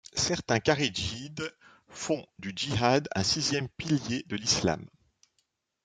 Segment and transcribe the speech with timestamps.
[0.15, 1.43] Certains kharidjites
[1.89, 4.87] font du djihad un sixième pilier de l'islam.